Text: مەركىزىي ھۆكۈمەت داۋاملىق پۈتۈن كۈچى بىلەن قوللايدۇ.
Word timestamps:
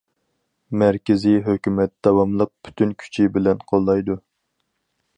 مەركىزىي 0.83 1.37
ھۆكۈمەت 1.49 1.95
داۋاملىق 2.09 2.53
پۈتۈن 2.69 2.99
كۈچى 3.05 3.31
بىلەن 3.37 3.63
قوللايدۇ. 3.73 4.21